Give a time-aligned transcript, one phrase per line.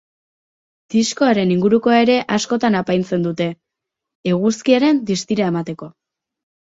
[0.93, 3.49] Diskoaren ingurukoa ere askotan apaintzen dute,
[4.33, 5.93] eguzkiaren distira emateko.